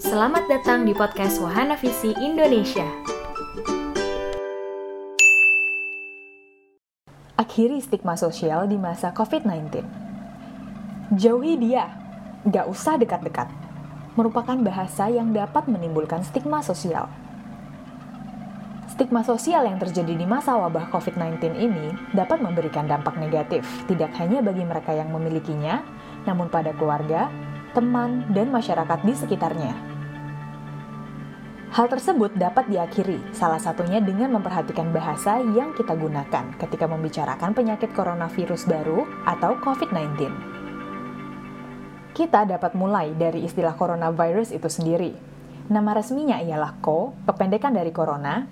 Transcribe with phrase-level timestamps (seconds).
[0.00, 2.88] Selamat datang di podcast Wahana Visi Indonesia.
[7.36, 9.84] Akhiri stigma sosial di masa COVID-19.
[11.20, 11.92] Jauhi dia,
[12.48, 13.52] gak usah dekat-dekat.
[14.16, 17.12] Merupakan bahasa yang dapat menimbulkan stigma sosial.
[18.88, 24.40] Stigma sosial yang terjadi di masa wabah COVID-19 ini dapat memberikan dampak negatif, tidak hanya
[24.40, 25.80] bagi mereka yang memilikinya,
[26.24, 27.32] namun pada keluarga,
[27.72, 29.74] teman, dan masyarakat di sekitarnya.
[31.72, 37.96] Hal tersebut dapat diakhiri, salah satunya dengan memperhatikan bahasa yang kita gunakan ketika membicarakan penyakit
[37.96, 40.28] coronavirus baru atau COVID-19.
[42.12, 45.16] Kita dapat mulai dari istilah coronavirus itu sendiri.
[45.72, 48.44] Nama resminya ialah CO, kependekan dari corona,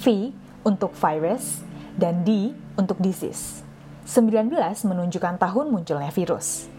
[0.00, 0.32] V
[0.64, 1.60] untuk virus,
[1.92, 3.60] dan D untuk disease.
[4.08, 4.48] 19
[4.88, 6.72] menunjukkan tahun munculnya virus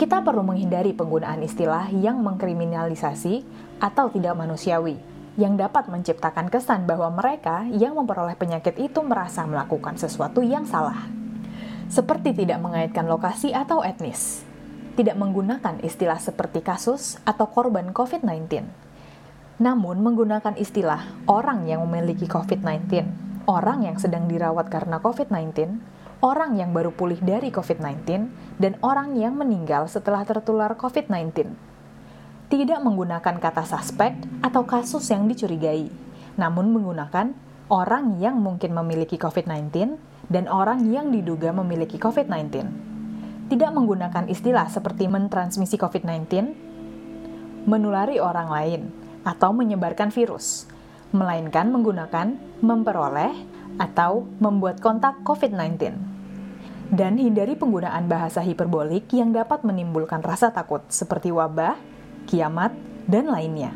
[0.00, 3.44] kita perlu menghindari penggunaan istilah yang mengkriminalisasi
[3.76, 4.96] atau tidak manusiawi,
[5.36, 11.08] yang dapat menciptakan kesan bahwa mereka yang memperoleh penyakit itu merasa melakukan sesuatu yang salah.
[11.92, 14.44] Seperti tidak mengaitkan lokasi atau etnis,
[14.96, 18.64] tidak menggunakan istilah seperti kasus atau korban COVID-19,
[19.60, 23.04] namun menggunakan istilah orang yang memiliki COVID-19,
[23.44, 25.80] orang yang sedang dirawat karena COVID-19,
[26.22, 28.06] orang yang baru pulih dari COVID-19,
[28.62, 31.50] dan orang yang meninggal setelah tertular COVID-19.
[32.46, 35.90] Tidak menggunakan kata suspek atau kasus yang dicurigai,
[36.38, 37.34] namun menggunakan
[37.66, 39.98] orang yang mungkin memiliki COVID-19
[40.30, 42.70] dan orang yang diduga memiliki COVID-19.
[43.50, 46.22] Tidak menggunakan istilah seperti mentransmisi COVID-19,
[47.66, 48.82] menulari orang lain,
[49.26, 50.70] atau menyebarkan virus,
[51.10, 53.34] melainkan menggunakan memperoleh
[53.82, 56.11] atau membuat kontak COVID-19
[56.92, 61.80] dan hindari penggunaan bahasa hiperbolik yang dapat menimbulkan rasa takut seperti wabah,
[62.28, 62.76] kiamat,
[63.08, 63.72] dan lainnya.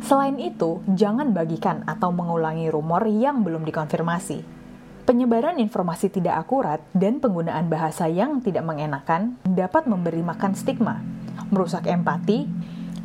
[0.00, 4.56] Selain itu, jangan bagikan atau mengulangi rumor yang belum dikonfirmasi.
[5.04, 10.98] Penyebaran informasi tidak akurat dan penggunaan bahasa yang tidak mengenakan dapat memberi makan stigma,
[11.52, 12.48] merusak empati,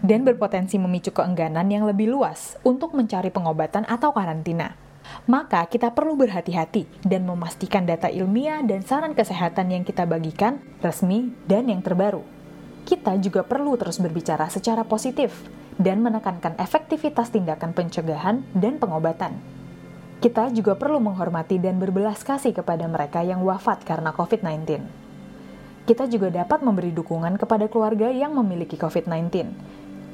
[0.02, 4.81] dan berpotensi memicu keengganan yang lebih luas untuk mencari pengobatan atau karantina
[5.30, 11.30] maka kita perlu berhati-hati dan memastikan data ilmiah dan saran kesehatan yang kita bagikan resmi
[11.46, 12.26] dan yang terbaru.
[12.82, 15.34] Kita juga perlu terus berbicara secara positif
[15.78, 19.38] dan menekankan efektivitas tindakan pencegahan dan pengobatan.
[20.22, 24.86] Kita juga perlu menghormati dan berbelas kasih kepada mereka yang wafat karena COVID-19.
[25.86, 29.50] Kita juga dapat memberi dukungan kepada keluarga yang memiliki COVID-19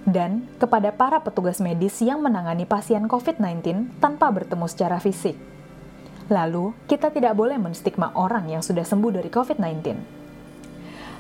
[0.08, 5.36] dan kepada para petugas medis yang menangani pasien COVID-19 tanpa bertemu secara fisik.
[6.32, 9.76] Lalu, kita tidak boleh menstigma orang yang sudah sembuh dari COVID-19.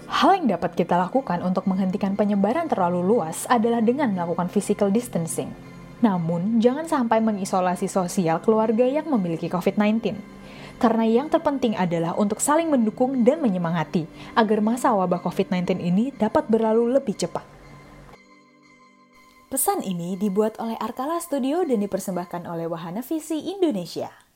[0.08, 5.52] Hal yang dapat kita lakukan untuk menghentikan penyebaran terlalu luas adalah dengan melakukan physical distancing.
[6.00, 10.16] Namun, jangan sampai mengisolasi sosial keluarga yang memiliki COVID-19.
[10.80, 16.48] Karena yang terpenting adalah untuk saling mendukung dan menyemangati agar masa wabah COVID-19 ini dapat
[16.48, 17.57] berlalu lebih cepat.
[19.48, 24.27] Pesan ini dibuat oleh Arkala Studio dan dipersembahkan oleh Wahana Visi Indonesia.